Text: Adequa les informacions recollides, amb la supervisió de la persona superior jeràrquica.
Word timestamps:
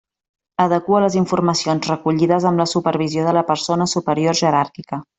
Adequa 0.63 1.01
les 1.03 1.17
informacions 1.19 1.91
recollides, 1.91 2.49
amb 2.53 2.63
la 2.65 2.69
supervisió 2.73 3.29
de 3.31 3.39
la 3.41 3.47
persona 3.55 3.89
superior 3.97 4.43
jeràrquica. 4.45 5.05